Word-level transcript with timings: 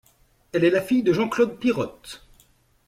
Elle 0.51 0.63
est 0.63 0.71
la 0.71 0.81
fille 0.81 1.03
de 1.03 1.13
Jean-Claude 1.13 1.59
Pirotte. 1.59 2.25